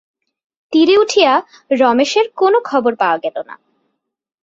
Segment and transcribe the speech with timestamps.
[0.73, 1.31] তীরে উঠিয়া
[1.71, 3.55] রমেশের কোনো খবর পাওয়া গেল না।